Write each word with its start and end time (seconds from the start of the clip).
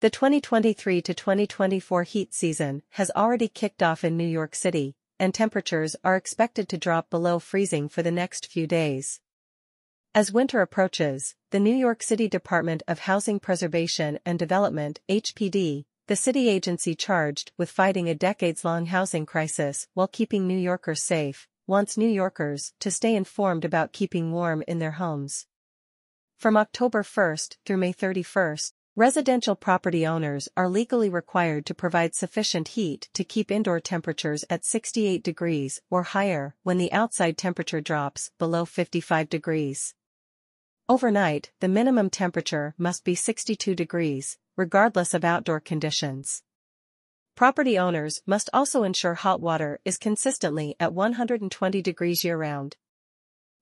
The 0.00 0.10
2023 0.10 1.02
to 1.02 1.12
2024 1.12 2.04
heat 2.04 2.32
season 2.32 2.84
has 2.90 3.10
already 3.16 3.48
kicked 3.48 3.82
off 3.82 4.04
in 4.04 4.16
New 4.16 4.28
York 4.28 4.54
City, 4.54 4.94
and 5.18 5.34
temperatures 5.34 5.96
are 6.04 6.14
expected 6.14 6.68
to 6.68 6.78
drop 6.78 7.10
below 7.10 7.40
freezing 7.40 7.88
for 7.88 8.04
the 8.04 8.12
next 8.12 8.46
few 8.46 8.68
days. 8.68 9.18
As 10.14 10.30
winter 10.30 10.60
approaches, 10.60 11.34
the 11.50 11.58
New 11.58 11.74
York 11.74 12.04
City 12.04 12.28
Department 12.28 12.84
of 12.86 13.00
Housing 13.00 13.40
Preservation 13.40 14.20
and 14.24 14.38
Development 14.38 15.00
HPD, 15.08 15.84
the 16.06 16.14
city 16.14 16.48
agency 16.48 16.94
charged 16.94 17.50
with 17.58 17.68
fighting 17.68 18.08
a 18.08 18.14
decades-long 18.14 18.86
housing 18.86 19.26
crisis 19.26 19.88
while 19.94 20.06
keeping 20.06 20.46
New 20.46 20.58
Yorkers 20.58 21.02
safe, 21.02 21.48
wants 21.66 21.96
New 21.96 22.08
Yorkers 22.08 22.72
to 22.78 22.92
stay 22.92 23.16
informed 23.16 23.64
about 23.64 23.92
keeping 23.92 24.30
warm 24.30 24.62
in 24.68 24.78
their 24.78 24.92
homes. 24.92 25.48
From 26.36 26.56
October 26.56 27.02
1 27.02 27.36
through 27.66 27.78
May 27.78 27.90
31, 27.90 28.58
Residential 28.98 29.54
property 29.54 30.04
owners 30.04 30.48
are 30.56 30.68
legally 30.68 31.08
required 31.08 31.64
to 31.66 31.72
provide 31.72 32.16
sufficient 32.16 32.66
heat 32.74 33.08
to 33.14 33.22
keep 33.22 33.48
indoor 33.48 33.78
temperatures 33.78 34.44
at 34.50 34.64
68 34.64 35.22
degrees 35.22 35.80
or 35.88 36.02
higher 36.02 36.56
when 36.64 36.78
the 36.78 36.92
outside 36.92 37.38
temperature 37.38 37.80
drops 37.80 38.32
below 38.40 38.64
55 38.64 39.28
degrees. 39.28 39.94
Overnight, 40.88 41.52
the 41.60 41.68
minimum 41.68 42.10
temperature 42.10 42.74
must 42.76 43.04
be 43.04 43.14
62 43.14 43.76
degrees, 43.76 44.36
regardless 44.56 45.14
of 45.14 45.24
outdoor 45.24 45.60
conditions. 45.60 46.42
Property 47.36 47.78
owners 47.78 48.20
must 48.26 48.50
also 48.52 48.82
ensure 48.82 49.14
hot 49.14 49.40
water 49.40 49.78
is 49.84 49.96
consistently 49.96 50.74
at 50.80 50.92
120 50.92 51.80
degrees 51.82 52.24
year-round. 52.24 52.76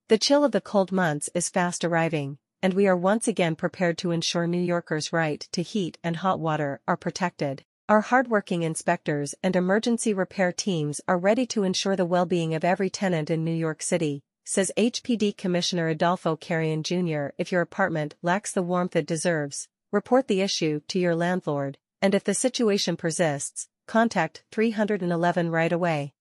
The 0.08 0.16
chill 0.16 0.44
of 0.44 0.52
the 0.52 0.62
cold 0.62 0.92
months 0.92 1.28
is 1.34 1.50
fast 1.50 1.84
arriving, 1.84 2.38
and 2.66 2.74
we 2.74 2.88
are 2.88 2.96
once 2.96 3.28
again 3.28 3.54
prepared 3.54 3.96
to 3.96 4.10
ensure 4.10 4.44
New 4.44 4.60
Yorkers' 4.60 5.12
right 5.12 5.46
to 5.52 5.62
heat 5.62 5.98
and 6.02 6.16
hot 6.16 6.40
water 6.40 6.80
are 6.88 6.96
protected. 6.96 7.62
Our 7.88 8.00
hardworking 8.00 8.64
inspectors 8.64 9.36
and 9.40 9.54
emergency 9.54 10.12
repair 10.12 10.50
teams 10.50 11.00
are 11.06 11.16
ready 11.16 11.46
to 11.46 11.62
ensure 11.62 11.94
the 11.94 12.04
well-being 12.04 12.56
of 12.56 12.64
every 12.64 12.90
tenant 12.90 13.30
in 13.30 13.44
New 13.44 13.54
York 13.54 13.82
City, 13.82 14.24
says 14.44 14.72
HPD 14.76 15.36
Commissioner 15.36 15.86
Adolfo 15.86 16.34
Carrion 16.34 16.82
Jr. 16.82 17.28
If 17.38 17.52
your 17.52 17.60
apartment 17.60 18.16
lacks 18.20 18.50
the 18.50 18.64
warmth 18.64 18.96
it 18.96 19.06
deserves, 19.06 19.68
report 19.92 20.26
the 20.26 20.40
issue 20.40 20.80
to 20.88 20.98
your 20.98 21.14
landlord, 21.14 21.78
and 22.02 22.16
if 22.16 22.24
the 22.24 22.34
situation 22.34 22.96
persists, 22.96 23.68
contact 23.86 24.42
311 24.50 25.52
right 25.52 25.70
away. 25.70 26.14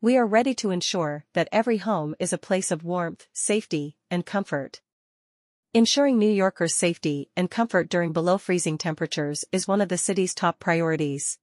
We 0.00 0.16
are 0.16 0.26
ready 0.26 0.54
to 0.54 0.72
ensure 0.72 1.24
that 1.34 1.48
every 1.52 1.76
home 1.76 2.16
is 2.18 2.32
a 2.32 2.36
place 2.36 2.72
of 2.72 2.82
warmth, 2.82 3.28
safety, 3.32 3.94
and 4.10 4.26
comfort. 4.26 4.80
Ensuring 5.74 6.18
New 6.18 6.30
Yorkers' 6.30 6.74
safety 6.74 7.30
and 7.34 7.50
comfort 7.50 7.88
during 7.88 8.12
below 8.12 8.36
freezing 8.36 8.76
temperatures 8.76 9.42
is 9.52 9.66
one 9.66 9.80
of 9.80 9.88
the 9.88 9.96
city's 9.96 10.34
top 10.34 10.60
priorities. 10.60 11.38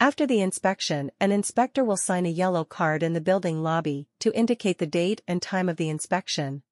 After 0.00 0.26
the 0.26 0.40
inspection, 0.40 1.12
an 1.20 1.30
inspector 1.30 1.84
will 1.84 1.96
sign 1.96 2.26
a 2.26 2.30
yellow 2.30 2.64
card 2.64 3.04
in 3.04 3.12
the 3.12 3.20
building 3.20 3.62
lobby 3.62 4.08
to 4.18 4.36
indicate 4.36 4.78
the 4.78 4.88
date 4.88 5.22
and 5.28 5.40
time 5.40 5.68
of 5.68 5.76
the 5.76 5.88
inspection. 5.88 6.64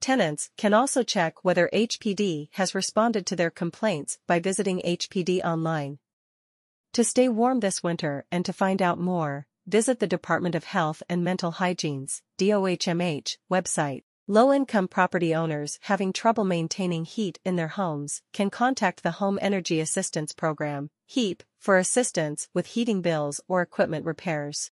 Tenants 0.00 0.48
can 0.56 0.72
also 0.72 1.02
check 1.02 1.44
whether 1.44 1.68
HPD 1.70 2.48
has 2.52 2.74
responded 2.74 3.26
to 3.26 3.36
their 3.36 3.50
complaints 3.50 4.18
by 4.26 4.40
visiting 4.40 4.80
HPD 4.80 5.44
online. 5.44 5.98
To 6.94 7.04
stay 7.04 7.28
warm 7.28 7.60
this 7.60 7.82
winter 7.82 8.24
and 8.32 8.46
to 8.46 8.54
find 8.54 8.80
out 8.80 8.98
more, 8.98 9.46
visit 9.66 10.00
the 10.00 10.06
Department 10.06 10.54
of 10.54 10.64
Health 10.64 11.02
and 11.10 11.22
Mental 11.22 11.50
Hygiene's 11.50 12.22
DOHMH 12.38 13.36
website. 13.50 14.04
Low-income 14.32 14.88
property 14.88 15.34
owners 15.34 15.78
having 15.82 16.14
trouble 16.14 16.44
maintaining 16.44 17.04
heat 17.04 17.38
in 17.44 17.56
their 17.56 17.68
homes 17.68 18.22
can 18.32 18.48
contact 18.48 19.02
the 19.02 19.18
Home 19.20 19.38
Energy 19.42 19.78
Assistance 19.78 20.32
Program, 20.32 20.88
HEAP, 21.04 21.42
for 21.60 21.76
assistance 21.76 22.48
with 22.54 22.68
heating 22.68 23.02
bills 23.02 23.42
or 23.46 23.60
equipment 23.60 24.06
repairs. 24.06 24.70